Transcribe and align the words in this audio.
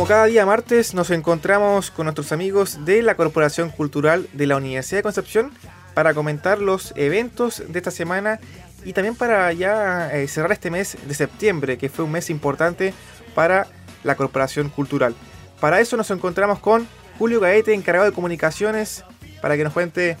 Como 0.00 0.08
cada 0.08 0.24
día 0.24 0.46
martes 0.46 0.94
nos 0.94 1.10
encontramos 1.10 1.90
con 1.90 2.06
nuestros 2.06 2.32
amigos 2.32 2.86
de 2.86 3.02
la 3.02 3.16
Corporación 3.16 3.68
Cultural 3.68 4.30
de 4.32 4.46
la 4.46 4.56
Universidad 4.56 5.00
de 5.00 5.02
Concepción 5.02 5.52
para 5.92 6.14
comentar 6.14 6.58
los 6.58 6.94
eventos 6.96 7.62
de 7.68 7.78
esta 7.78 7.90
semana 7.90 8.40
y 8.82 8.94
también 8.94 9.14
para 9.14 9.52
ya 9.52 10.10
eh, 10.10 10.26
cerrar 10.26 10.52
este 10.52 10.70
mes 10.70 10.96
de 11.06 11.12
septiembre, 11.12 11.76
que 11.76 11.90
fue 11.90 12.06
un 12.06 12.12
mes 12.12 12.30
importante 12.30 12.94
para 13.34 13.66
la 14.02 14.14
Corporación 14.14 14.70
Cultural. 14.70 15.14
Para 15.60 15.80
eso 15.80 15.98
nos 15.98 16.10
encontramos 16.10 16.60
con 16.60 16.88
Julio 17.18 17.38
Gaete, 17.38 17.74
encargado 17.74 18.06
de 18.06 18.14
comunicaciones, 18.14 19.04
para 19.42 19.58
que 19.58 19.64
nos 19.64 19.74
cuente 19.74 20.16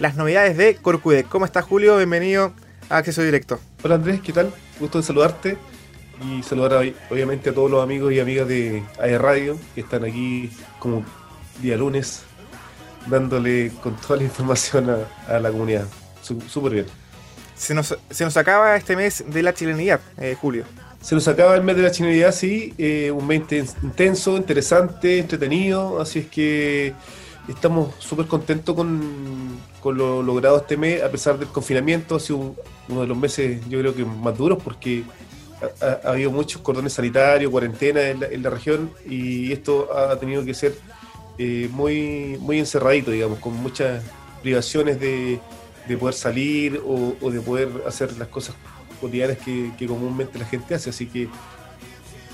las 0.00 0.16
novedades 0.16 0.58
de 0.58 0.76
Corcudec. 0.76 1.30
¿Cómo 1.30 1.46
estás 1.46 1.64
Julio? 1.64 1.96
Bienvenido 1.96 2.52
a 2.90 2.98
Acceso 2.98 3.22
Directo. 3.22 3.58
Hola 3.82 3.94
Andrés, 3.94 4.20
¿qué 4.20 4.34
tal? 4.34 4.52
Gusto 4.78 4.98
de 4.98 5.04
saludarte 5.04 5.56
y 6.24 6.42
saludar 6.42 6.84
obviamente 7.10 7.50
a 7.50 7.54
todos 7.54 7.70
los 7.70 7.82
amigos 7.82 8.12
y 8.12 8.20
amigas 8.20 8.48
de 8.48 8.82
AE 8.98 9.18
Radio 9.18 9.58
que 9.74 9.82
están 9.82 10.04
aquí 10.04 10.50
como 10.78 11.04
día 11.60 11.76
lunes 11.76 12.24
dándole 13.06 13.70
con 13.82 13.96
toda 13.96 14.16
la 14.16 14.24
información 14.24 14.88
a, 15.28 15.38
la 15.38 15.50
comunidad. 15.50 15.86
Súper 16.22 16.72
bien. 16.72 16.86
Se 17.54 17.74
nos, 17.74 17.96
se 18.10 18.24
nos, 18.24 18.36
acaba 18.36 18.76
este 18.76 18.96
mes 18.96 19.24
de 19.28 19.42
la 19.42 19.54
chilenidad, 19.54 20.00
eh, 20.18 20.36
Julio. 20.40 20.64
Se 21.00 21.14
nos 21.14 21.28
acaba 21.28 21.54
el 21.54 21.62
mes 21.62 21.76
de 21.76 21.82
la 21.82 21.90
chilenidad, 21.90 22.32
sí, 22.32 22.74
eh, 22.78 23.10
un 23.10 23.26
mes 23.26 23.42
intenso, 23.82 24.36
interesante, 24.36 25.18
entretenido, 25.18 26.00
así 26.00 26.20
es 26.20 26.26
que 26.26 26.94
estamos 27.46 27.94
súper 27.98 28.26
contentos 28.26 28.74
con, 28.74 29.60
con, 29.80 29.98
lo 29.98 30.22
logrado 30.22 30.56
este 30.56 30.78
mes, 30.78 31.02
a 31.02 31.10
pesar 31.10 31.38
del 31.38 31.48
confinamiento, 31.48 32.16
ha 32.16 32.20
sido 32.20 32.56
uno 32.88 33.02
de 33.02 33.06
los 33.06 33.16
meses 33.16 33.60
yo 33.68 33.78
creo 33.80 33.94
que 33.94 34.04
más 34.04 34.36
duros 34.36 34.58
porque 34.64 35.04
ha, 35.80 36.10
habido 36.10 36.30
muchos 36.30 36.60
cordones 36.62 36.92
sanitarios, 36.92 37.50
cuarentena 37.50 38.02
en 38.08 38.42
la, 38.42 38.50
región 38.50 38.90
y 39.08 39.52
esto 39.52 39.88
ha 39.96 40.18
tenido 40.18 40.44
que 40.44 40.54
ser 40.54 40.74
eh, 41.38 41.68
muy, 41.72 42.36
muy 42.40 42.58
encerradito, 42.58 43.10
digamos, 43.10 43.38
con 43.38 43.54
muchas 43.54 44.02
privaciones 44.42 45.00
de, 45.00 45.40
poder 45.98 46.14
salir 46.14 46.80
o, 46.84 47.30
de 47.30 47.40
poder 47.40 47.68
hacer 47.86 48.16
las 48.18 48.28
cosas 48.28 48.54
cotidianas 49.00 49.38
que, 49.38 49.86
comúnmente 49.86 50.38
la 50.38 50.44
gente 50.44 50.74
hace. 50.74 50.90
Así 50.90 51.06
que 51.06 51.28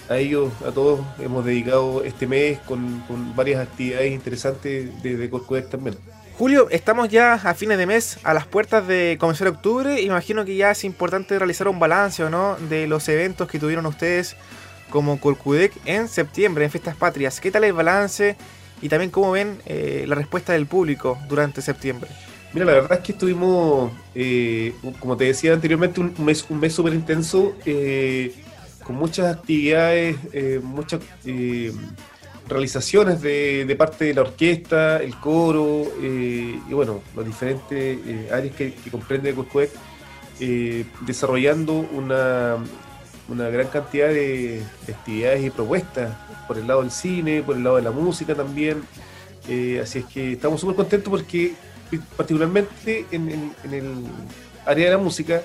a 0.08 0.18
ellos, 0.18 0.52
a 0.66 0.72
todos, 0.72 1.00
hemos 1.18 1.44
dedicado 1.44 2.04
este 2.04 2.26
mes 2.26 2.58
con, 2.60 3.04
varias 3.34 3.60
actividades 3.60 4.12
interesantes 4.12 5.02
de, 5.02 5.16
de 5.16 5.62
también. 5.62 5.96
Julio, 6.40 6.68
estamos 6.70 7.10
ya 7.10 7.34
a 7.34 7.52
fines 7.52 7.76
de 7.76 7.84
mes, 7.84 8.18
a 8.22 8.32
las 8.32 8.46
puertas 8.46 8.88
de 8.88 9.18
comenzar 9.20 9.46
octubre. 9.46 10.00
Imagino 10.00 10.46
que 10.46 10.56
ya 10.56 10.70
es 10.70 10.84
importante 10.84 11.38
realizar 11.38 11.68
un 11.68 11.78
balance 11.78 12.30
¿no? 12.30 12.56
de 12.56 12.86
los 12.86 13.06
eventos 13.10 13.46
que 13.46 13.58
tuvieron 13.58 13.84
ustedes 13.84 14.36
como 14.88 15.20
Corcudec 15.20 15.74
en 15.84 16.08
septiembre, 16.08 16.64
en 16.64 16.70
Fiestas 16.70 16.96
Patrias. 16.96 17.40
¿Qué 17.40 17.50
tal 17.50 17.64
el 17.64 17.74
balance 17.74 18.36
y 18.80 18.88
también 18.88 19.10
cómo 19.10 19.32
ven 19.32 19.58
eh, 19.66 20.06
la 20.08 20.14
respuesta 20.14 20.54
del 20.54 20.64
público 20.64 21.18
durante 21.28 21.60
septiembre? 21.60 22.08
Mira, 22.54 22.64
la 22.64 22.72
verdad 22.72 22.92
es 22.94 23.00
que 23.00 23.12
estuvimos, 23.12 23.92
eh, 24.14 24.72
como 24.98 25.18
te 25.18 25.24
decía 25.24 25.52
anteriormente, 25.52 26.00
un 26.00 26.14
mes 26.24 26.46
un 26.48 26.58
mes 26.58 26.72
súper 26.72 26.94
intenso, 26.94 27.54
eh, 27.66 28.34
con 28.82 28.96
muchas 28.96 29.36
actividades, 29.36 30.16
muchas 30.62 31.00
realizaciones 32.50 33.22
de, 33.22 33.74
parte 33.78 34.06
de 34.06 34.14
la 34.14 34.22
orquesta, 34.22 34.98
el 34.98 35.16
coro 35.16 35.84
eh, 36.02 36.58
y 36.68 36.72
bueno, 36.74 37.00
las 37.16 37.24
diferentes 37.24 37.98
eh, 38.06 38.28
áreas 38.32 38.54
que, 38.54 38.74
comprende 38.90 39.32
Cuscuec, 39.32 39.70
eh, 40.40 40.84
desarrollando 41.02 41.74
una, 41.74 42.56
una, 43.28 43.48
gran 43.48 43.68
cantidad 43.68 44.08
de, 44.08 44.62
actividades 44.88 45.44
y 45.44 45.50
propuestas 45.50 46.16
por 46.46 46.58
el 46.58 46.66
lado 46.66 46.82
del 46.82 46.90
cine, 46.90 47.42
por 47.42 47.56
el 47.56 47.64
lado 47.64 47.76
de 47.76 47.82
la 47.82 47.92
música 47.92 48.34
también. 48.34 48.82
así 49.80 50.00
es 50.00 50.04
que 50.06 50.32
estamos 50.32 50.60
súper 50.60 50.76
contentos 50.76 51.08
porque 51.08 51.54
particularmente 52.16 53.06
en, 53.10 53.54
el 53.70 54.04
área 54.66 54.86
de 54.86 54.90
la 54.92 54.98
música 54.98 55.42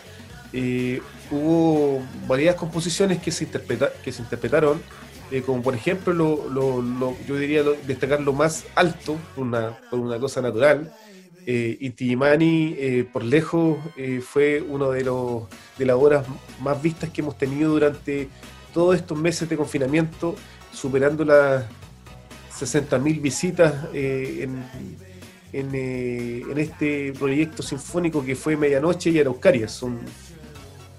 hubo 1.31 2.01
varias 2.27 2.55
composiciones 2.55 3.19
que 3.21 3.31
se, 3.31 3.43
interpreta, 3.43 3.91
que 4.03 4.11
se 4.11 4.21
interpretaron 4.21 4.81
eh, 5.31 5.41
como 5.41 5.61
por 5.61 5.75
ejemplo, 5.75 6.13
lo, 6.49 7.15
yo 7.27 7.35
diría 7.35 7.63
destacar 7.63 8.21
lo 8.21 8.33
más 8.33 8.65
alto, 8.75 9.17
una, 9.37 9.77
por 9.89 9.99
una 9.99 10.19
cosa 10.19 10.41
natural. 10.41 10.91
Eh, 11.47 11.77
Intimani, 11.81 12.75
eh, 12.77 13.07
por 13.11 13.23
lejos, 13.23 13.77
eh, 13.97 14.19
fue 14.19 14.61
una 14.61 14.89
de, 14.89 15.03
los, 15.03 15.43
de 15.77 15.85
las 15.85 15.95
obras 15.95 16.25
más 16.59 16.81
vistas 16.81 17.11
que 17.11 17.21
hemos 17.21 17.37
tenido 17.37 17.71
durante 17.71 18.29
todos 18.73 18.95
estos 18.95 19.15
meses 19.17 19.47
de 19.47 19.55
confinamiento, 19.55 20.35
superando 20.73 21.23
las 21.23 21.65
60.000 22.59 23.21
visitas 23.21 23.73
en, 23.93 24.63
en, 25.53 26.57
este 26.57 27.13
proyecto 27.13 27.61
sinfónico 27.61 28.25
que 28.25 28.35
fue 28.35 28.57
Medianoche 28.57 29.11
y 29.11 29.19
Araucarias. 29.19 29.71
Son 29.71 29.99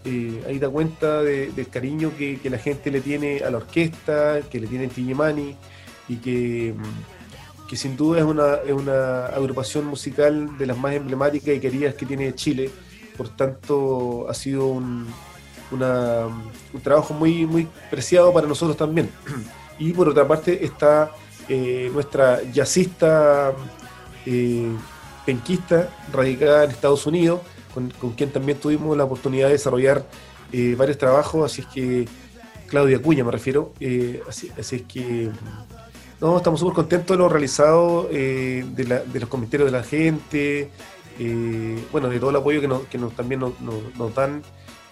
eh, 0.07 0.45
ahí 0.47 0.59
da 0.61 0.69
cuenta 0.69 1.21
del 1.23 1.69
cariño 1.69 2.13
que, 2.17 2.39
la 2.45 2.59
gente 2.59 2.91
le 2.93 3.01
tiene 3.01 3.41
a 3.41 3.51
la 3.51 3.57
orquesta, 3.57 4.41
que 4.49 4.61
le 4.61 4.69
tiene 4.69 4.85
en 4.85 4.91
Tiñemani 4.91 5.57
y 6.09 6.17
que, 6.17 6.75
mm, 6.77 7.67
que 7.67 7.77
sin 7.77 7.97
duda 7.97 8.21
es 8.21 8.25
una, 8.25 8.55
es 8.65 8.73
una, 8.73 9.27
agrupación 9.27 9.85
musical 9.87 10.57
de 10.59 10.67
las 10.67 10.79
más 10.79 10.95
emblemáticas 10.95 11.57
y 11.57 11.59
queridas 11.59 11.95
que 11.95 12.07
tiene 12.07 12.35
Chile. 12.35 12.71
Por 13.17 13.31
tanto, 13.31 14.29
ha 14.29 14.35
sido 14.35 14.69
un, 14.69 15.07
un 15.73 16.81
trabajo 16.83 17.13
muy, 17.13 17.45
muy 17.45 17.67
preciado 17.91 18.33
para 18.33 18.47
nosotros 18.47 18.77
también. 18.77 19.11
Y 19.79 19.93
por 19.93 20.09
otra 20.09 20.27
parte 20.27 20.65
está 20.65 21.11
eh, 21.51 21.91
nuestra 21.93 22.41
jazzista 22.51 23.53
eh, 24.25 24.73
penquista, 25.27 25.91
radicada 26.11 26.65
en 26.65 26.71
Estados 26.71 27.07
Unidos, 27.07 27.43
con, 27.77 28.13
quien 28.13 28.31
también 28.31 28.59
tuvimos 28.59 28.97
la 28.97 29.05
oportunidad 29.05 29.49
de 29.49 29.53
desarrollar 29.53 30.05
eh, 30.53 30.75
varios 30.79 30.97
trabajos, 30.97 31.53
así 31.53 31.61
es 31.61 31.67
que 31.67 32.09
Claudia 32.69 33.01
Cuña 33.01 33.23
me 33.23 33.31
refiero, 33.31 33.75
eh, 33.81 34.23
así, 34.27 34.51
es 34.57 34.83
que 34.83 35.31
no, 36.21 36.39
estamos 36.39 36.61
súper 36.61 36.75
contentos 36.75 37.17
de 37.17 37.19
lo 37.23 37.29
realizado, 37.29 38.09
eh, 38.11 38.65
de, 38.75 39.21
los 39.21 39.29
comentarios 39.29 39.71
de 39.71 39.79
la 39.79 39.85
gente, 39.85 40.71
bueno, 41.93 42.09
de 42.09 42.19
todo 42.19 42.31
el 42.31 42.37
apoyo 42.37 42.61
que, 42.61 42.69
nos, 42.99 43.13
también 43.15 43.41
nos, 43.41 44.15
dan 44.15 44.43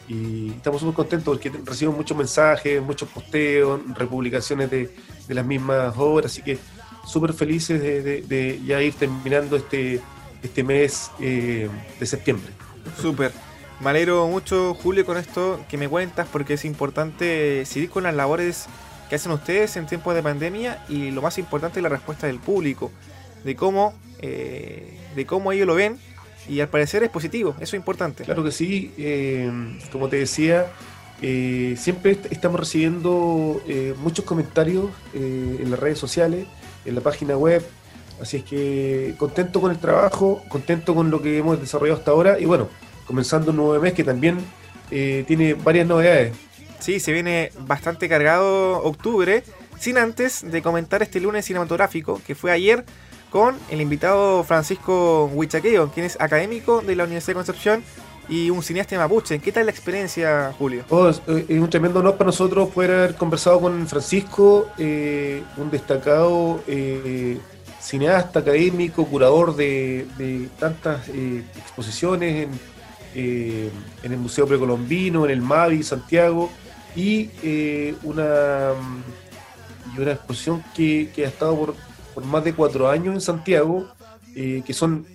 y 0.06 0.50
estamos 0.50 0.82
súper 0.82 0.94
contentos 0.94 1.34
porque 1.34 1.50
recibimos 1.64 1.96
muchos 1.96 2.16
mensajes, 2.16 2.82
muchos 2.82 3.08
posteos, 3.08 3.80
republicaciones 3.94 4.70
de, 4.70 4.94
las 5.28 5.46
mismas 5.46 5.94
obras, 5.96 6.32
así 6.32 6.42
que 6.42 6.58
súper 7.06 7.32
felices 7.32 7.80
de, 7.80 8.60
ya 8.66 8.82
ir 8.82 8.92
terminando 8.94 9.56
este, 9.56 10.00
este 10.42 10.62
mes 10.62 11.10
de 11.18 12.06
septiembre. 12.06 12.52
Súper. 13.00 13.32
Me 13.80 13.90
alegro 13.90 14.26
mucho, 14.28 14.74
Julio, 14.74 15.04
con 15.04 15.16
esto 15.16 15.64
que 15.68 15.76
me 15.76 15.88
cuentas, 15.88 16.28
porque 16.30 16.54
es 16.54 16.64
importante 16.64 17.64
seguir 17.66 17.90
con 17.90 18.04
las 18.04 18.14
labores 18.14 18.66
que 19.08 19.16
hacen 19.16 19.32
ustedes 19.32 19.76
en 19.76 19.86
tiempos 19.86 20.14
de 20.14 20.22
pandemia 20.22 20.84
y 20.88 21.10
lo 21.10 21.22
más 21.22 21.38
importante 21.38 21.80
es 21.80 21.82
la 21.82 21.88
respuesta 21.88 22.26
del 22.26 22.38
público, 22.38 22.90
de 23.44 23.56
cómo, 23.56 23.94
eh, 24.20 24.98
de 25.14 25.26
cómo 25.26 25.52
ellos 25.52 25.66
lo 25.66 25.74
ven 25.74 25.98
y 26.48 26.60
al 26.60 26.68
parecer 26.68 27.02
es 27.02 27.10
positivo, 27.10 27.50
eso 27.56 27.76
es 27.76 27.80
importante. 27.80 28.24
Claro 28.24 28.44
que 28.44 28.52
sí, 28.52 28.92
eh, 28.96 29.50
como 29.90 30.08
te 30.08 30.16
decía, 30.16 30.66
eh, 31.20 31.74
siempre 31.76 32.18
estamos 32.30 32.60
recibiendo 32.60 33.60
muchos 33.98 34.24
comentarios 34.24 34.90
en 35.14 35.70
las 35.70 35.80
redes 35.80 35.98
sociales, 35.98 36.46
en 36.84 36.94
la 36.94 37.00
página 37.00 37.36
web, 37.36 37.64
Así 38.20 38.38
es 38.38 38.44
que 38.44 39.14
contento 39.18 39.60
con 39.60 39.70
el 39.70 39.78
trabajo, 39.78 40.42
contento 40.48 40.94
con 40.94 41.10
lo 41.10 41.20
que 41.20 41.38
hemos 41.38 41.60
desarrollado 41.60 41.98
hasta 41.98 42.10
ahora 42.12 42.38
y 42.38 42.44
bueno, 42.44 42.68
comenzando 43.06 43.50
un 43.50 43.56
nuevo 43.56 43.80
mes 43.80 43.92
que 43.92 44.04
también 44.04 44.38
eh, 44.90 45.24
tiene 45.26 45.54
varias 45.54 45.86
novedades. 45.86 46.36
Sí, 46.78 47.00
se 47.00 47.12
viene 47.12 47.50
bastante 47.60 48.08
cargado 48.08 48.82
octubre, 48.82 49.42
sin 49.78 49.98
antes 49.98 50.48
de 50.50 50.62
comentar 50.62 51.02
este 51.02 51.20
lunes 51.20 51.44
cinematográfico 51.44 52.20
que 52.26 52.34
fue 52.34 52.52
ayer 52.52 52.84
con 53.30 53.56
el 53.70 53.80
invitado 53.80 54.44
Francisco 54.44 55.30
Huichaqueo, 55.32 55.90
quien 55.90 56.06
es 56.06 56.20
académico 56.20 56.82
de 56.82 56.94
la 56.94 57.04
Universidad 57.04 57.32
de 57.32 57.34
Concepción 57.34 57.84
y 58.28 58.50
un 58.50 58.62
cineasta 58.62 58.96
mapuche. 58.96 59.38
¿Qué 59.38 59.50
tal 59.50 59.66
la 59.66 59.72
experiencia, 59.72 60.54
Julio? 60.58 60.84
Oh, 60.88 61.08
es 61.08 61.20
un 61.26 61.68
tremendo 61.68 62.00
honor 62.00 62.16
para 62.16 62.26
nosotros 62.26 62.68
poder 62.70 62.92
haber 62.92 63.14
conversado 63.16 63.60
con 63.60 63.86
Francisco, 63.88 64.68
eh, 64.78 65.42
un 65.56 65.70
destacado 65.70 66.62
eh, 66.66 67.38
cineasta, 67.84 68.40
académico, 68.40 69.04
curador 69.04 69.54
de, 69.54 70.48
tantas 70.58 71.06
eh, 71.10 71.44
exposiciones 71.56 72.48
eh, 73.14 73.70
en, 74.02 74.12
el 74.12 74.18
Museo 74.18 74.46
Precolombino, 74.46 75.26
en 75.26 75.30
el 75.30 75.42
MAVI, 75.42 75.82
Santiago, 75.82 76.50
y 76.96 77.30
eh, 77.42 77.94
una, 78.02 78.70
y 79.94 80.00
una 80.00 80.12
exposición 80.12 80.64
que, 80.74 81.12
ha 81.18 81.28
estado 81.28 81.74
por, 82.14 82.24
más 82.24 82.42
de 82.42 82.54
cuatro 82.54 82.88
años 82.88 83.14
en 83.14 83.20
Santiago, 83.20 83.88
que 84.34 84.72
son 84.72 85.06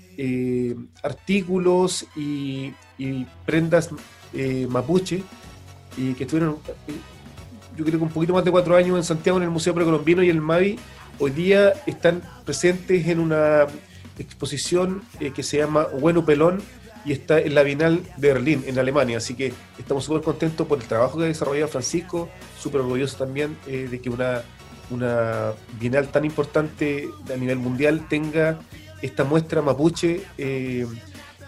artículos 1.04 2.06
y, 2.16 2.74
y 2.98 3.26
prendas 3.46 3.90
mapuche, 4.70 5.24
y 5.98 6.14
que 6.14 6.24
estuvieron 6.26 6.58
yo 7.80 7.86
creo 7.86 7.98
que 7.98 8.04
un 8.04 8.12
poquito 8.12 8.34
más 8.34 8.44
de 8.44 8.52
cuatro 8.52 8.76
años 8.76 8.98
en 8.98 9.06
Santiago 9.06 9.38
en 9.38 9.46
el 9.46 9.50
Museo 9.50 9.74
Precolombino 9.74 10.22
y 10.22 10.30
el 10.30 10.42
MAVI, 10.42 10.78
hoy 11.18 11.32
día 11.32 11.72
están 11.86 12.22
presentes 12.44 13.08
en 13.08 13.22
una 13.22 13.68
exposición 14.18 15.02
eh, 15.22 15.32
que 15.32 15.44
se 15.44 15.60
llama 15.60 15.88
Bueno 15.98 16.26
Pelón 16.26 16.62
y 17.06 17.14
está 17.14 17.40
en 17.40 17.56
la 17.56 17.64
Bienal 17.64 18.02
de 18.18 18.34
Berlín, 18.34 18.66
en 18.68 18.78
Alemania. 18.78 19.20
Así 19.20 19.34
que 19.34 19.54
estamos 19.78 20.04
súper 20.04 20.24
contentos 20.24 20.68
por 20.68 20.80
el 20.80 20.84
trabajo 20.84 21.18
que 21.18 21.24
ha 21.24 21.28
desarrollado 21.28 21.70
Francisco, 21.70 22.28
súper 22.60 22.82
orgulloso 22.82 23.16
también 23.16 23.56
eh, 23.66 23.88
de 23.90 24.02
que 24.02 24.10
una, 24.10 24.42
una 24.90 25.54
Bienal 25.80 26.10
tan 26.10 26.26
importante 26.26 27.08
a 27.34 27.38
nivel 27.38 27.60
mundial 27.60 28.08
tenga 28.10 28.60
esta 29.02 29.24
muestra 29.24 29.62
mapuche 29.62 30.24
eh, 30.38 30.86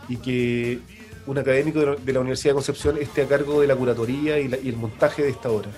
y 0.08 0.16
que 0.16 0.80
un 1.28 1.38
académico 1.38 1.80
de 1.80 2.14
la, 2.14 2.20
Universidad 2.22 2.52
de 2.52 2.56
Concepción 2.56 2.98
esté 2.98 3.24
a 3.24 3.28
cargo 3.28 3.60
de 3.60 3.68
la 3.68 3.76
curatoría 3.76 4.40
y, 4.40 4.46
el 4.46 4.78
montaje 4.78 5.24
de 5.24 5.30
esta 5.30 5.50
obra. 5.50 5.70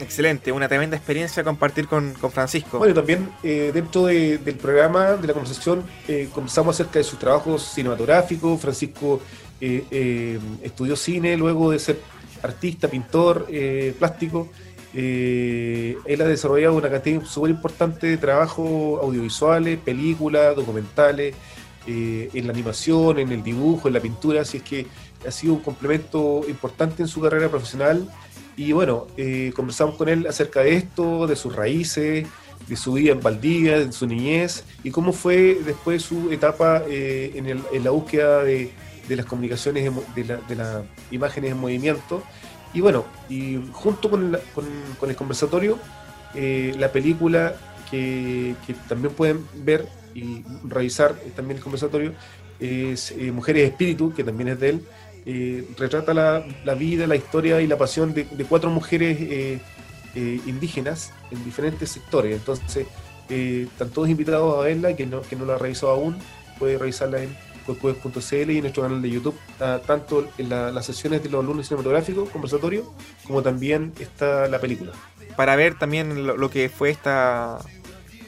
Excelente, 0.00 0.52
una 0.52 0.68
tremenda 0.68 0.96
experiencia 0.96 1.42
compartir 1.42 1.88
con, 1.88 2.14
Francisco. 2.14 2.78
Bueno, 2.78 2.94
también 2.94 3.28
eh, 3.42 3.70
dentro 3.74 4.06
del 4.06 4.38
programa, 4.60 5.12
de 5.12 5.26
la 5.26 5.32
conversación, 5.32 5.82
eh, 6.06 6.28
conversamos 6.32 6.76
acerca 6.76 6.98
de 6.98 7.04
sus 7.04 7.18
trabajos 7.18 7.62
cinematográficos. 7.74 8.60
Francisco 8.60 9.20
eh, 9.60 10.38
estudió 10.62 10.96
cine 10.96 11.36
luego 11.36 11.72
de 11.72 11.78
ser 11.78 12.00
artista, 12.42 12.88
pintor, 12.88 13.48
plástico. 13.98 14.48
él 14.94 16.20
ha 16.20 16.24
desarrollado 16.24 16.74
una 16.74 16.88
cantidad 16.88 17.24
súper 17.24 17.50
importante 17.50 18.06
de 18.06 18.16
trabajos 18.16 19.02
audiovisuales, 19.02 19.78
películas, 19.78 20.54
documentales, 20.54 21.34
eh, 21.90 22.28
en 22.34 22.46
la 22.46 22.52
animación, 22.52 23.18
en 23.18 23.32
el 23.32 23.42
dibujo, 23.42 23.88
en 23.88 23.94
la 23.94 24.00
pintura, 24.00 24.42
así 24.42 24.58
es 24.58 24.62
que 24.62 24.86
ha 25.26 25.30
sido 25.30 25.54
un 25.54 25.60
complemento 25.60 26.42
importante 26.46 27.02
en 27.02 27.08
su 27.08 27.18
carrera 27.22 27.48
profesional. 27.48 28.06
Y 28.58 28.72
bueno, 28.72 29.06
eh, 29.16 29.52
conversamos 29.54 29.94
con 29.94 30.08
él 30.08 30.26
acerca 30.26 30.60
de 30.60 30.74
esto, 30.74 31.28
de 31.28 31.36
sus 31.36 31.54
raíces, 31.54 32.26
de 32.66 32.76
su 32.76 32.94
vida 32.94 33.12
en 33.12 33.20
Valdivia, 33.20 33.78
de 33.78 33.92
su 33.92 34.04
niñez 34.04 34.64
y 34.82 34.90
cómo 34.90 35.12
fue 35.12 35.60
después 35.64 36.02
su 36.02 36.32
etapa 36.32 36.82
eh, 36.88 37.32
en, 37.36 37.84
la 37.84 37.90
búsqueda 37.90 38.42
de, 38.42 38.72
las 39.08 39.26
comunicaciones, 39.26 39.90
de, 40.14 40.56
las 40.56 40.82
imágenes 41.12 41.52
en 41.52 41.58
movimiento. 41.58 42.24
Y 42.74 42.80
bueno, 42.80 43.06
y 43.28 43.60
junto 43.72 44.10
con, 44.10 44.36
el 45.08 45.16
conversatorio, 45.16 45.78
la 46.34 46.90
película 46.90 47.54
que, 47.88 48.56
que, 48.66 48.74
también 48.88 49.14
pueden 49.14 49.46
ver 49.54 49.86
y 50.14 50.42
revisar 50.64 51.14
también 51.36 51.58
el 51.58 51.62
conversatorio 51.62 52.12
es 52.60 53.12
eh, 53.12 53.30
Mujeres 53.32 53.70
Espíritu, 53.70 54.12
que 54.12 54.24
también 54.24 54.48
es 54.48 54.60
de 54.60 54.70
él. 54.70 54.82
Eh, 55.30 55.62
retrata 55.76 56.14
la, 56.14 56.74
vida, 56.74 57.06
la 57.06 57.14
historia 57.14 57.60
y 57.60 57.66
la 57.66 57.76
pasión 57.76 58.14
de, 58.14 58.24
cuatro 58.48 58.70
mujeres 58.70 59.18
eh, 59.20 59.60
indígenas 60.46 61.12
en 61.30 61.44
diferentes 61.44 61.90
sectores. 61.90 62.34
Entonces, 62.34 62.86
están 63.28 63.90
todos 63.90 64.08
invitados 64.08 64.58
a 64.58 64.62
verla, 64.62 64.96
que 64.96 65.04
no, 65.04 65.20
la 65.46 65.56
ha 65.56 65.58
revisado 65.58 65.92
aún, 65.92 66.16
puede 66.58 66.78
revisarla 66.78 67.22
en 67.22 67.36
cuecues.cl 67.66 68.50
y 68.50 68.56
en 68.56 68.62
nuestro 68.62 68.84
canal 68.84 69.02
de 69.02 69.10
YouTube, 69.10 69.38
tanto 69.86 70.26
en 70.38 70.48
las 70.48 70.86
sesiones 70.86 71.22
de 71.22 71.28
los 71.28 71.44
lunes 71.44 71.68
cinematográficos, 71.68 72.30
conversatorio, 72.30 72.90
como 73.26 73.42
también 73.42 73.92
está 74.00 74.48
la 74.48 74.58
película. 74.58 74.92
Para 75.36 75.56
ver 75.56 75.78
también 75.78 76.26
lo 76.26 76.48
que 76.48 76.70
fue 76.70 76.88
esta 76.88 77.58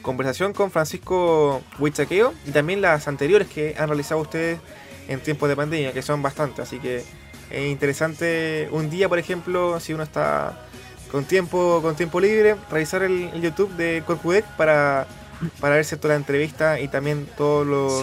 conversación 0.03 0.53
con 0.53 0.69
Francisco 0.69 1.63
Huichaqueo 1.79 2.35
y 2.45 2.51
también 2.51 2.79
las 2.79 3.07
anteriores 3.07 3.47
que 3.47 3.73
han 3.79 3.87
realizado 3.87 4.21
ustedes 4.21 4.59
en 5.07 5.19
tiempos 5.19 5.49
de 5.49 5.55
pandemia, 5.55 5.93
que 5.93 6.01
son 6.01 6.21
bastantes. 6.21 6.59
Así 6.59 6.79
que 6.79 7.03
es 7.49 7.71
interesante 7.71 8.69
un 8.71 8.89
día, 8.89 9.09
por 9.09 9.19
ejemplo, 9.19 9.79
si 9.79 9.93
uno 9.93 10.03
está 10.03 10.65
con 11.11 11.25
tiempo, 11.25 11.79
con 11.81 11.95
tiempo 11.95 12.19
libre, 12.19 12.55
revisar 12.69 13.03
el, 13.03 13.29
YouTube 13.41 13.75
de 13.75 14.03
Corcudec 14.05 14.45
para, 14.55 15.07
para 15.59 15.75
ver 15.75 15.85
toda 15.85 16.09
la 16.09 16.15
entrevista 16.15 16.79
y 16.79 16.87
también 16.87 17.27
todos 17.37 17.67
los 17.67 18.01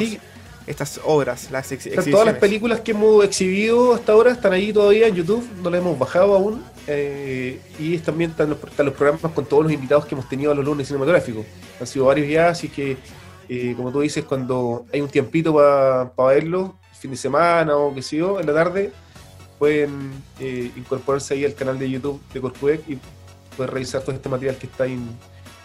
estas 0.69 1.01
obras, 1.05 1.51
las 1.51 1.73
exhibiciones. 1.73 2.11
Todas 2.11 2.27
las 2.27 2.37
películas 2.37 2.81
que 2.81 2.91
hemos 2.91 3.25
exhibido 3.25 3.95
hasta 3.95 4.13
ahora 4.13 4.33
están 4.33 4.53
ahí 4.53 4.71
todavía 4.71 5.07
en 5.07 5.15
YouTube, 5.15 5.49
no 5.63 5.71
las 5.71 5.81
hemos 5.81 5.99
bajado 5.99 6.35
aún. 6.35 6.63
Eh, 6.87 7.59
y 7.79 7.97
también 7.99 8.31
están 8.31 8.51
los, 8.51 8.59
los, 8.79 8.95
programas 8.95 9.33
con 9.33 9.47
todos 9.47 9.63
los 9.63 9.73
invitados 9.73 10.07
que 10.07 10.15
hemos 10.15 10.29
tenido 10.29 10.53
a 10.53 10.55
los 10.55 10.65
lunes 10.65 10.87
cinematográficos. 10.87 11.47
Han 11.81 11.87
sido 11.87 12.07
varios 12.07 12.29
ya, 12.29 12.49
así 12.49 12.69
que, 12.69 12.99
eh, 13.49 13.75
como 13.77 13.91
tú 13.91 14.01
dices, 14.01 14.25
cuando 14.25 14.85
hay 14.93 15.01
un 15.01 15.09
tiempito 15.09 15.55
para 15.55 16.35
verlo, 16.35 16.77
fin 16.99 17.11
de 17.11 17.17
semana 17.17 17.77
o 17.77 17.95
qué 17.95 18.03
sé 18.03 18.17
yo, 18.17 18.41
en 18.41 18.47
la 18.47 18.55
tarde, 18.55 18.93
pueden 19.59 20.13
eh, 20.41 20.71
incorporarse 20.77 21.35
ahí 21.35 21.45
al 21.45 21.55
canal 21.55 21.79
de 21.79 21.91
YouTube 21.91 22.21
de 22.33 22.41
Corcudec 22.41 22.89
y 22.89 22.99
poder 23.57 23.73
revisar 23.73 24.03
todo 24.03 24.15
este 24.15 24.29
material 24.29 24.57
que 24.57 24.67
está 24.67 24.85
ahí 24.85 24.95
en 24.95 25.09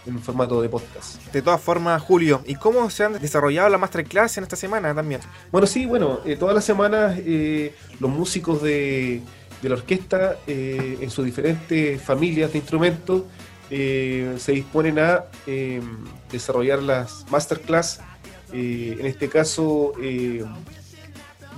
en 0.06 0.20
formato 0.20 0.62
de 0.62 0.68
podcast. 0.68 1.24
De 1.32 1.42
todas 1.42 1.62
formas, 1.62 2.02
Julio, 2.02 2.42
¿y 2.46 2.56
cómo 2.56 2.90
se 2.90 3.06
han 3.06 3.14
desarrollado 3.14 3.70
la 3.70 3.78
masterclass 3.78 4.38
en 4.38 4.44
esta 4.44 4.58
semana 4.58 4.94
también? 4.94 5.22
Bueno, 5.50 5.66
sí, 5.66 5.86
bueno, 5.86 6.20
eh, 6.26 6.36
todas 6.36 6.54
las 6.54 6.66
semanas 6.66 7.18
eh, 7.20 7.74
los 8.02 8.12
músicos 8.12 8.62
de, 8.62 9.22
la 9.62 9.76
orquesta 9.76 10.40
en 10.46 11.10
sus 11.10 11.24
diferentes 11.24 12.02
familias 12.02 12.52
de 12.52 12.58
instrumentos 12.58 13.24
se 13.70 14.52
disponen 14.52 15.00
a 15.00 15.24
desarrollar 16.30 16.84
las 16.84 17.26
masterclass, 17.32 18.02
en 18.52 19.06
este 19.06 19.30
caso 19.30 19.94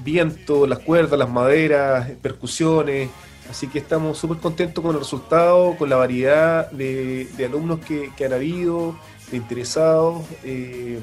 viento, 0.04 0.68
las 0.68 0.80
cuerdas, 0.80 1.18
las 1.18 1.30
maderas, 1.30 2.10
percusiones, 2.22 3.10
Así 3.50 3.68
que 3.68 3.80
estamos 3.80 4.18
súper 4.18 4.38
contentos 4.38 4.84
con 4.84 4.94
el 4.96 5.00
resultado, 5.00 5.76
con 5.78 5.90
la 5.90 5.98
variedad 5.98 6.70
de, 6.72 7.28
alumnos 7.46 7.80
que, 7.80 8.26
han 8.26 8.34
habido, 8.34 8.98
de 9.30 9.38
interesados. 9.38 10.24
Eh, 10.44 11.00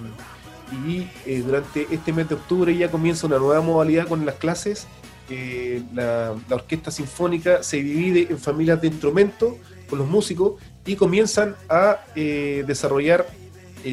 y 0.87 1.09
eh, 1.27 1.43
durante 1.45 1.87
este 1.91 2.13
mes 2.13 2.29
de 2.29 2.35
octubre 2.35 2.75
ya 2.77 2.91
comienza 2.91 3.27
una 3.27 3.39
nueva 3.39 3.61
modalidad 3.61 4.09
con 4.09 4.27
las 4.27 4.37
clases. 4.37 4.89
Eh, 5.31 5.83
la, 5.95 6.35
orquesta 6.51 6.91
sinfónica 6.91 7.63
se 7.63 7.77
divide 7.77 8.27
en 8.29 8.39
familias 8.39 8.81
de 8.81 8.89
instrumentos 8.89 9.55
con 9.89 9.99
los 9.99 10.09
músicos 10.09 10.61
y 10.85 10.97
comienzan 10.97 11.55
a 11.69 12.01
desarrollar 12.15 13.27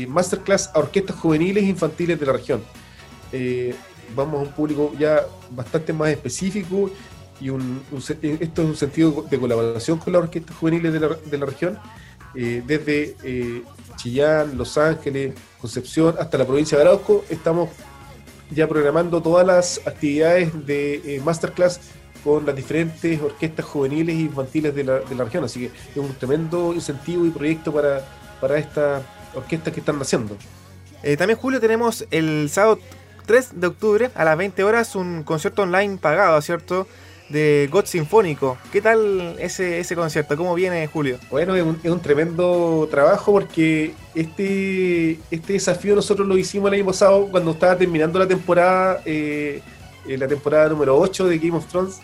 masterclass 0.07 0.71
a 0.73 0.79
orquestas 0.79 1.17
juveniles 1.17 1.63
e 1.63 1.67
infantiles 1.67 2.19
de 2.19 2.25
la 2.25 2.33
región. 2.33 2.63
Vamos 4.15 4.39
a 4.39 4.43
un 4.43 4.51
público 4.51 4.93
ya 4.97 5.25
bastante 5.51 5.93
más 5.93 6.09
específico 6.09 6.89
y 7.41 7.49
eh, 7.49 8.37
esto 8.41 8.61
es 8.63 8.67
un 8.67 8.75
sentido 8.75 9.25
de 9.29 9.39
colaboración 9.39 9.97
con 9.97 10.13
las 10.13 10.23
orquestas 10.23 10.55
juveniles 10.57 10.93
de 10.93 10.99
la, 10.99 11.07
de 11.09 11.37
la 11.37 11.45
región, 11.45 11.79
eh, 12.35 12.61
desde 12.65 13.15
eh, 13.23 13.63
Chillán, 13.95 14.57
Los 14.57 14.77
Ángeles, 14.77 15.33
Concepción, 15.59 16.15
hasta 16.19 16.37
la 16.37 16.45
provincia 16.45 16.77
de 16.77 16.83
Arauco, 16.83 17.23
estamos 17.29 17.69
ya 18.51 18.67
programando 18.67 19.21
todas 19.21 19.45
las 19.45 19.81
actividades 19.85 20.65
de 20.65 21.21
masterclass 21.23 21.79
con 22.23 22.45
las 22.45 22.55
diferentes 22.55 23.21
orquestas 23.21 23.65
juveniles 23.65 24.15
e 24.15 24.21
infantiles 24.21 24.75
de 24.75 24.83
la, 24.83 24.99
de 24.99 25.15
la 25.15 25.23
región, 25.23 25.43
así 25.45 25.61
que 25.61 25.65
es 25.67 25.97
un 25.97 26.13
tremendo 26.15 26.73
incentivo 26.73 27.25
y 27.25 27.29
proyecto 27.29 27.71
para, 27.71 28.05
para 28.41 28.57
estas 28.57 29.03
orquestas 29.33 29.73
que 29.73 29.79
están 29.79 29.97
naciendo. 29.97 30.35
también 31.17 31.39
Julio 31.39 31.61
tenemos 31.61 32.05
el 32.11 32.49
sábado 32.49 32.79
3 33.29 33.61
de 33.61 33.67
octubre 33.67 34.09
a 34.15 34.25
las 34.25 34.35
20 34.35 34.63
horas 34.63 34.95
un 34.95 35.21
concierto 35.21 35.61
online 35.61 35.99
pagado, 35.99 36.41
¿cierto? 36.41 36.87
de 37.29 37.69
God 37.71 37.85
Sinfónico. 37.85 38.57
¿Qué 38.71 38.81
tal 38.81 39.35
ese, 39.37 39.79
ese 39.79 39.95
concierto? 39.95 40.35
¿Cómo 40.35 40.55
viene 40.55 40.87
Julio? 40.87 41.19
Bueno, 41.29 41.55
es 41.55 41.63
un, 41.63 41.99
tremendo 41.99 42.87
trabajo 42.89 43.31
porque 43.31 43.93
este, 44.15 45.19
este 45.29 45.53
desafío 45.53 45.93
nosotros 45.93 46.27
lo 46.27 46.39
hicimos 46.39 46.69
el 46.69 46.79
año 46.79 46.87
pasado 46.87 47.27
cuando 47.27 47.51
estaba 47.51 47.77
terminando 47.77 48.17
la 48.17 48.27
temporada, 48.27 48.99
eh, 49.05 49.61
la 50.07 50.27
temporada 50.27 50.69
número 50.69 50.97
8 50.97 51.27
de 51.27 51.37
Game 51.37 51.55
of 51.55 51.67
Thrones. 51.67 51.99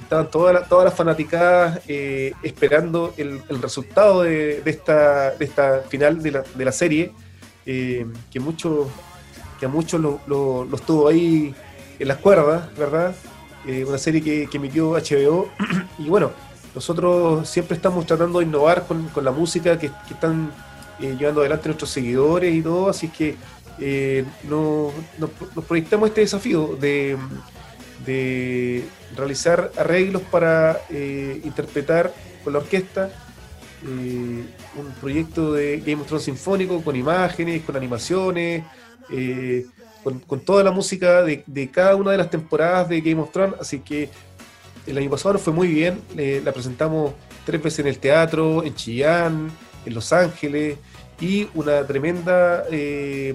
Estaban 0.00 0.30
todas, 0.30 0.66
todas 0.70 0.86
las 0.86 0.94
fanaticadas 0.94 1.80
eh, 1.86 2.32
esperando 2.42 3.12
el, 3.18 3.42
resultado 3.60 4.22
de, 4.22 4.62
esta, 4.64 5.34
esta 5.34 5.80
final 5.90 6.22
de 6.22 6.30
la, 6.30 6.44
de 6.54 6.64
la 6.64 6.72
serie, 6.72 7.12
eh, 7.66 8.06
que, 8.30 8.40
mucho, 8.40 8.90
que 9.62 9.68
muchos 9.68 10.00
los 10.00 10.16
lo, 10.26 10.64
lo 10.64 10.74
estuvo 10.74 11.06
ahí 11.06 11.54
en 11.96 12.08
las 12.08 12.16
cuerdas, 12.16 12.76
¿verdad? 12.76 13.14
Eh, 13.64 13.84
una 13.84 13.96
serie 13.96 14.20
que, 14.20 14.48
emitió 14.52 14.94
HBO. 14.94 15.50
y 16.00 16.08
bueno, 16.08 16.32
nosotros 16.74 17.48
siempre 17.48 17.76
estamos 17.76 18.04
tratando 18.04 18.40
de 18.40 18.46
innovar 18.46 18.88
con, 18.88 19.08
la 19.22 19.30
música 19.30 19.78
que, 19.78 19.88
están 20.10 20.50
eh, 20.98 21.14
llevando 21.16 21.42
adelante 21.42 21.68
nuestros 21.68 21.90
seguidores 21.90 22.52
y 22.52 22.60
todo, 22.60 22.88
así 22.88 23.06
que 23.06 23.36
eh, 23.78 24.24
nos, 24.48 24.90
proyectamos 25.68 26.08
este 26.08 26.22
desafío 26.22 26.76
de, 26.80 27.16
realizar 29.14 29.70
arreglos 29.76 30.22
para 30.22 30.80
interpretar 31.44 32.12
con 32.42 32.54
la 32.54 32.58
orquesta 32.58 33.10
un 33.84 34.92
proyecto 35.00 35.52
de 35.52 35.78
Game 35.86 36.02
of 36.02 36.08
Thrones 36.08 36.24
sinfónico 36.24 36.82
con 36.82 36.96
imágenes, 36.96 37.62
con 37.62 37.76
animaciones 37.76 38.64
con, 40.02 40.40
toda 40.40 40.64
la 40.64 40.70
música 40.70 41.22
de, 41.22 41.70
cada 41.70 41.96
una 41.96 42.12
de 42.12 42.18
las 42.18 42.30
temporadas 42.30 42.88
de 42.88 43.00
Game 43.00 43.20
of 43.20 43.30
Thrones, 43.32 43.56
así 43.60 43.80
que 43.80 44.08
el 44.86 44.98
año 44.98 45.10
pasado 45.10 45.34
nos 45.34 45.42
fue 45.42 45.52
muy 45.52 45.68
bien, 45.68 46.00
la 46.16 46.52
presentamos 46.52 47.12
tres 47.44 47.62
veces 47.62 47.80
en 47.80 47.86
el 47.86 47.98
teatro, 47.98 48.64
en 48.64 48.74
Chillán, 48.74 49.50
en 49.84 49.94
Los 49.94 50.12
Ángeles, 50.12 50.78
y 51.20 51.48
una 51.54 51.86
tremenda 51.86 52.64
eh, 52.70 53.34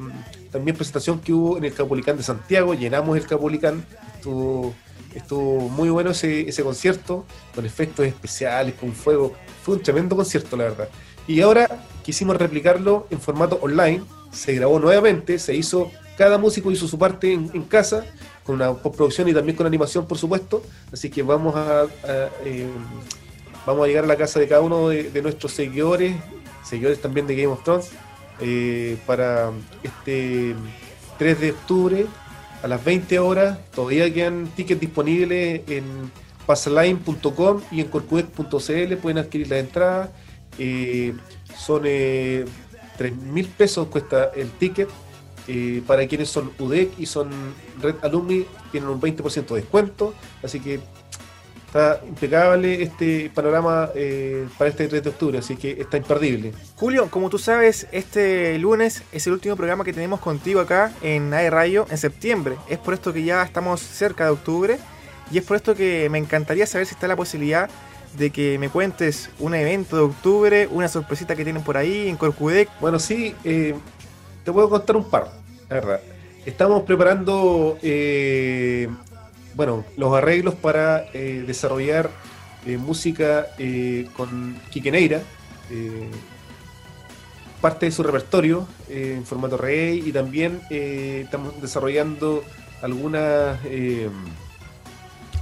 también 0.51 0.75
presentación 0.75 1.19
que 1.19 1.31
hubo 1.31 1.57
en 1.57 1.63
el 1.63 1.73
Capolicán 1.73 2.17
de 2.17 2.23
Santiago, 2.23 2.73
llenamos 2.73 3.17
el 3.17 3.25
Capolicán, 3.25 3.85
estuvo, 4.15 4.75
estuvo 5.15 5.69
muy 5.69 5.89
bueno 5.89 6.11
ese, 6.11 6.49
ese 6.49 6.63
concierto, 6.63 7.25
con 7.55 7.65
efectos 7.65 8.05
especiales, 8.05 8.75
con 8.75 8.91
fuego, 8.91 9.33
fue 9.63 9.75
un 9.75 9.81
tremendo 9.81 10.15
concierto 10.15 10.57
la 10.57 10.65
verdad. 10.65 10.89
Y 11.27 11.41
ahora 11.41 11.85
quisimos 12.03 12.37
replicarlo 12.37 13.07
en 13.09 13.19
formato 13.19 13.59
online, 13.61 14.03
se 14.31 14.53
grabó 14.53 14.79
nuevamente, 14.79 15.39
se 15.39 15.55
hizo, 15.55 15.91
cada 16.17 16.37
músico 16.37 16.71
hizo 16.71 16.87
su 16.87 16.97
parte 16.97 17.33
en, 17.33 17.63
casa, 17.63 18.05
con 18.43 18.55
una 18.55 18.73
postproducción 18.73 19.27
y 19.27 19.33
también 19.33 19.55
con 19.55 19.67
animación 19.67 20.07
por 20.07 20.17
supuesto, 20.17 20.63
así 20.91 21.09
que 21.09 21.23
vamos 21.23 21.55
a, 21.55 21.85
eh, 22.45 22.67
vamos 23.65 23.83
a 23.83 23.87
llegar 23.87 24.03
a 24.05 24.07
la 24.07 24.15
casa 24.15 24.39
de 24.39 24.47
cada 24.47 24.61
uno 24.61 24.89
de 24.89 25.21
nuestros 25.21 25.51
seguidores 25.51 26.15
seguidores 26.67 27.01
también 27.01 27.25
de 27.27 27.35
Game 27.35 27.47
of 27.47 27.63
Thrones, 27.63 27.91
eh, 28.39 28.97
para 29.05 29.51
este 29.81 30.53
3 31.17 31.39
de 31.39 31.51
octubre 31.51 32.05
a 32.61 32.67
las 32.67 32.83
20 32.83 33.19
horas. 33.19 33.57
Todavía 33.73 34.13
quedan 34.13 34.47
tickets 34.55 34.81
disponibles 34.81 35.61
en 35.67 36.11
pasaline.com 36.45 37.61
y 37.71 37.81
en 37.81 37.87
corcudec.cl. 37.87 38.95
Pueden 38.97 39.17
adquirir 39.17 39.49
las 39.49 39.59
entradas. 39.59 40.09
Eh, 40.59 41.13
son 41.57 41.83
eh, 41.85 42.45
3 42.97 43.15
mil 43.15 43.47
pesos 43.47 43.87
cuesta 43.87 44.31
el 44.35 44.51
ticket. 44.51 44.89
Eh, 45.49 45.81
para 45.87 46.05
quienes 46.07 46.27
son 46.29 46.51
UDEC 46.59 46.99
y 46.99 47.05
son 47.05 47.29
Red 47.81 47.95
Alumni, 48.01 48.45
tienen 48.69 48.89
un 48.89 48.99
20% 48.99 49.47
de 49.47 49.61
descuento. 49.61 50.13
Así 50.43 50.59
que 50.59 50.81
Está 51.67 51.99
impecable 52.07 52.81
este 52.81 53.29
panorama 53.29 53.89
eh, 53.93 54.47
para 54.57 54.69
este 54.69 54.87
3 54.87 55.03
de 55.03 55.09
octubre, 55.09 55.37
así 55.37 55.57
que 55.57 55.71
está 55.71 55.97
imperdible. 55.97 56.53
Julio, 56.77 57.09
como 57.11 57.29
tú 57.29 57.37
sabes, 57.37 57.87
este 57.91 58.57
lunes 58.57 59.03
es 59.11 59.27
el 59.27 59.33
último 59.33 59.57
programa 59.57 59.83
que 59.83 59.91
tenemos 59.91 60.21
contigo 60.21 60.61
acá 60.61 60.93
en 61.01 61.33
AE 61.33 61.49
Radio 61.49 61.85
en 61.89 61.97
septiembre. 61.97 62.55
Es 62.69 62.77
por 62.77 62.93
esto 62.93 63.11
que 63.11 63.21
ya 63.23 63.43
estamos 63.43 63.81
cerca 63.81 64.23
de 64.23 64.29
octubre 64.31 64.79
y 65.29 65.39
es 65.39 65.43
por 65.43 65.57
esto 65.57 65.75
que 65.75 66.07
me 66.09 66.17
encantaría 66.19 66.65
saber 66.65 66.87
si 66.87 66.93
está 66.93 67.05
la 67.05 67.17
posibilidad 67.17 67.69
de 68.17 68.31
que 68.31 68.57
me 68.57 68.69
cuentes 68.69 69.29
un 69.39 69.53
evento 69.53 69.95
de 69.95 70.01
octubre, 70.01 70.67
una 70.71 70.87
sorpresita 70.87 71.35
que 71.35 71.43
tienen 71.43 71.63
por 71.63 71.77
ahí 71.77 72.07
en 72.07 72.17
Corcudec. 72.17 72.69
Bueno, 72.81 72.99
sí, 72.99 73.35
eh, 73.43 73.75
te 74.43 74.51
puedo 74.51 74.69
contar 74.69 74.95
un 74.95 75.09
par, 75.09 75.31
la 75.69 75.75
verdad. 75.75 76.01
Estamos 76.45 76.83
preparando 76.83 77.77
eh, 77.81 78.89
bueno, 79.53 79.85
los 79.97 80.15
arreglos 80.15 80.55
para 80.55 81.05
eh, 81.13 81.43
desarrollar 81.45 82.09
música 82.79 83.47
con 84.17 84.59
Quiqueneira, 84.71 85.21
parte 87.61 87.85
de 87.85 87.91
su 87.93 88.03
repertorio 88.03 88.67
en 88.89 89.25
formato 89.25 89.55
reggae 89.55 89.95
y 89.95 90.11
también 90.11 90.59
estamos 90.69 91.61
desarrollando 91.61 92.43
algunas, 92.81 93.57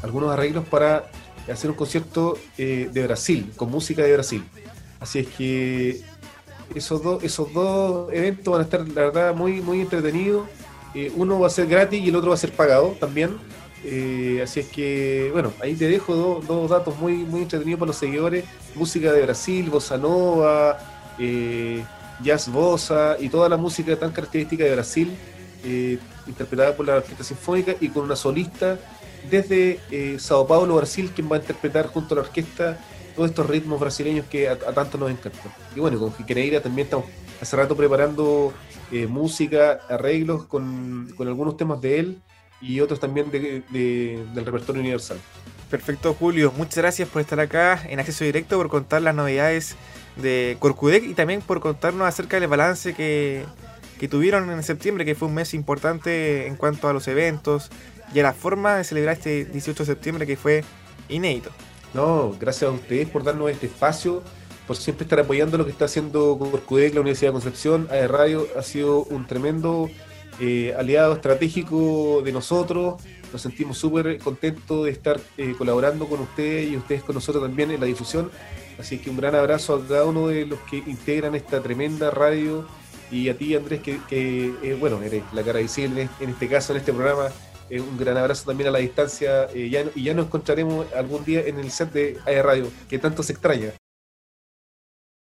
algunos 0.04 0.32
arreglos 0.32 0.66
para 0.68 1.10
hacer 1.52 1.70
un 1.70 1.76
concierto 1.76 2.38
de 2.58 3.04
Brasil, 3.06 3.52
con 3.56 3.70
música 3.70 4.04
de 4.04 4.14
Brasil. 4.14 4.44
Así 5.00 5.20
es 5.20 5.28
que 5.28 6.02
esos 6.74 7.04
dos, 7.04 7.24
esos 7.24 7.54
dos 7.54 8.12
eventos 8.12 8.52
van 8.52 8.62
a 8.62 8.64
estar, 8.64 8.88
la 8.88 9.02
verdad, 9.02 9.36
muy, 9.36 9.62
muy 9.62 9.82
entretenidos. 9.82 10.48
uno 11.16 11.40
va 11.40 11.48
a 11.48 11.50
ser 11.50 11.68
gratis 11.68 12.02
y 12.02 12.10
el 12.10 12.16
otro 12.16 12.30
va 12.30 12.36
a 12.36 12.38
ser 12.40 12.52
pagado 12.52 12.96
también. 13.00 13.38
Eh, 13.88 14.42
así 14.44 14.62
es 14.62 14.68
que, 14.68 15.30
bueno, 15.32 15.54
ahí 15.62 15.76
te 15.76 15.88
dejo 15.88 16.42
dos 16.48 16.70
datos 16.70 16.98
muy, 16.98 17.18
muy 17.18 17.44
entretenidos 17.44 17.80
para 17.80 17.88
los 17.88 17.98
seguidores. 17.98 18.44
Música 18.74 19.12
de 19.12 19.22
Brasil, 19.22 19.70
bossa 19.70 19.98
nova, 19.98 20.80
eh, 21.20 21.84
jazz 22.24 22.50
bossa 22.50 23.16
y 23.20 23.30
toda 23.30 23.48
la 23.48 23.58
música 23.58 23.96
tan 23.96 24.12
característica 24.12 24.64
de 24.64 24.72
Brasil, 24.72 25.16
eh, 25.64 26.00
interpretada 26.26 26.76
por 26.76 26.88
la 26.88 26.96
Orquesta 26.96 27.24
Sinfónica 27.24 27.76
y 27.80 27.90
con 27.90 28.06
una 28.06 28.16
solista 28.16 28.80
desde 29.30 30.20
Sao 30.20 30.48
Paulo, 30.48 30.76
Brasil, 30.76 31.12
quien 31.14 31.32
va 31.32 31.38
a 31.38 31.40
interpretar 31.40 31.88
junto 31.88 32.14
a 32.14 32.18
la 32.18 32.22
orquesta 32.24 32.80
todos 33.16 33.30
estos 33.30 33.48
ritmos 33.48 33.80
brasileños 33.80 34.26
que 34.26 34.50
a, 34.50 34.58
tanto 34.58 34.98
nos 34.98 35.10
encantan. 35.10 35.52
Y 35.76 35.80
bueno, 35.80 35.98
con 36.00 36.14
Jiqueneira 36.14 36.62
también 36.62 36.86
estamos 36.86 37.06
hace 37.42 37.56
rato 37.56 37.76
preparando 37.76 38.54
música, 39.08 39.80
arreglos 39.90 40.46
con, 40.46 41.14
algunos 41.20 41.58
temas 41.58 41.82
de 41.82 42.00
él 42.00 42.22
y 42.62 42.80
otros 42.80 43.00
también 43.00 43.30
del 43.32 44.46
repertorio 44.46 44.82
universal. 44.82 45.18
Perfecto, 45.70 46.14
Julio. 46.14 46.54
Muchas 46.56 46.78
gracias 46.78 47.10
por 47.10 47.22
estar 47.22 47.40
acá 47.40 47.82
en 47.90 48.00
acceso 48.00 48.24
directo, 48.24 48.58
por 48.58 48.70
contar 48.70 49.02
las 49.02 49.16
novedades 49.16 49.76
de 50.16 50.58
Corcudec 50.60 51.04
y 51.04 51.14
también 51.14 51.42
por 51.42 51.60
contarnos 51.60 52.08
acerca 52.08 52.40
del 52.40 52.48
balance 52.48 52.94
que, 52.94 53.44
que 54.00 54.08
tuvieron 54.08 54.50
en 54.52 54.64
septiembre, 54.64 55.06
que 55.06 55.16
fue 55.16 55.28
un 55.28 55.34
mes 55.34 55.54
importante 55.54 56.48
en 56.48 56.56
cuanto 56.56 56.88
a 56.88 56.94
los 56.94 57.08
eventos 57.08 57.72
y 58.14 58.20
a 58.20 58.24
la 58.24 58.34
forma 58.34 58.78
de 58.78 58.84
celebrar 58.84 59.16
este 59.16 59.46
18 59.46 59.84
de 59.84 59.86
septiembre 59.86 60.28
que 60.28 60.38
fue 60.38 60.64
inédito. 61.10 61.52
No, 61.94 62.36
gracias 62.40 62.70
a 62.70 62.74
ustedes 62.74 63.10
por 63.10 63.24
darnos 63.24 63.50
este 63.50 63.68
espacio, 63.68 64.22
por 64.68 64.76
siempre 64.76 65.06
estar 65.06 65.20
apoyando 65.20 65.58
lo 65.58 65.66
que 65.66 65.72
está 65.72 65.86
haciendo 65.86 66.38
Corcudec, 66.38 66.94
la 66.94 67.02
Universidad 67.02 67.30
de 67.30 67.34
Concepción. 67.34 67.88
A 67.90 68.08
Radio 68.08 68.48
ha 68.58 68.62
sido 68.64 69.04
un 69.04 69.26
tremendo 69.28 69.90
eh, 70.40 70.74
aliado 70.78 71.14
estratégico 71.14 72.22
de 72.24 72.32
nosotros. 72.32 72.96
Nos 73.32 73.42
sentimos 73.42 73.78
súper 73.78 74.18
contentos 74.20 74.86
de 74.86 74.92
estar 74.92 75.20
eh, 75.38 75.56
colaborando 75.58 76.08
con 76.08 76.20
ustedes 76.20 76.70
y 76.70 76.78
ustedes 76.78 77.04
con 77.04 77.16
nosotros 77.16 77.44
también 77.44 77.72
en 77.72 77.80
la 77.80 77.86
difusión. 77.86 78.30
Así 78.78 78.98
que 78.98 79.10
un 79.10 79.18
gran 79.18 79.36
abrazo 79.36 79.76
a 79.76 79.88
cada 79.88 80.06
uno 80.06 80.28
de 80.28 80.46
los 80.46 80.60
que 80.62 80.78
integran 80.78 81.36
esta 81.36 81.62
tremenda 81.62 82.12
radio 82.12 82.68
y 83.12 83.30
a 83.30 83.38
ti 83.38 83.56
Andrés 83.56 83.82
que, 83.82 84.02
eh, 84.10 84.78
bueno, 84.80 85.02
eres 85.02 85.24
la 85.32 85.44
cara 85.44 85.60
visible 85.60 86.10
en 86.20 86.30
este 86.30 86.50
caso, 86.50 86.74
en 86.74 86.80
este 86.80 86.92
programa. 86.92 87.30
Un 87.72 87.98
gran 87.98 88.18
abrazo 88.18 88.46
también 88.46 88.70
a 88.70 88.72
la 88.72 88.80
distancia 88.80 89.52
ya, 89.54 89.84
y 89.96 90.04
ya 90.04 90.14
nos 90.14 90.28
encontraremos 90.28 90.86
algún 90.94 91.24
día 91.26 91.42
en 91.42 91.60
el 91.60 91.72
set 91.72 91.92
de 91.92 92.18
AE 92.26 92.42
Radio, 92.42 92.68
que 92.88 93.00
tanto 93.00 93.24
se 93.24 93.34
extraña. 93.34 93.74